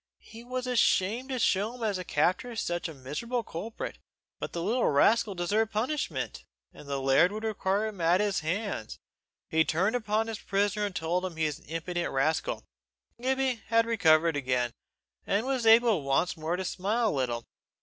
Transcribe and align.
He 0.23 0.43
was 0.43 0.65
ashamed 0.65 1.29
to 1.29 1.37
show 1.37 1.73
himself 1.73 1.87
as 1.87 1.97
the 1.97 2.03
captor 2.03 2.49
of 2.49 2.59
such 2.59 2.89
a 2.89 2.93
miserable 2.95 3.43
culprit, 3.43 3.99
but 4.39 4.51
the 4.51 4.63
little 4.63 4.87
rascal 4.89 5.35
deserved 5.35 5.71
punishment, 5.73 6.43
and 6.73 6.89
the 6.89 6.99
laird 6.99 7.31
would 7.31 7.43
require 7.43 7.85
him 7.85 8.01
at 8.01 8.19
his 8.19 8.39
hands. 8.39 8.97
He 9.47 9.63
turned 9.63 9.95
upon 9.95 10.25
his 10.25 10.39
prisoner 10.39 10.87
and 10.87 10.95
told 10.95 11.23
him 11.23 11.35
he 11.35 11.45
was 11.45 11.59
an 11.59 11.65
impudent 11.65 12.11
rascal. 12.11 12.63
Gibbie 13.21 13.61
had 13.67 13.85
recovered 13.85 14.35
again, 14.35 14.71
and 15.27 15.45
was 15.45 15.67
able 15.67 16.01
once 16.01 16.35
more 16.35 16.55
to 16.55 16.65
smile 16.65 17.09
a 17.09 17.11
little. 17.11 17.45